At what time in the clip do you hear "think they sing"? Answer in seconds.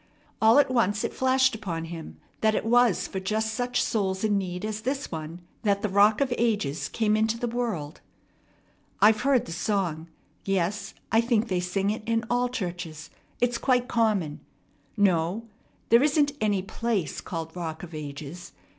11.21-11.91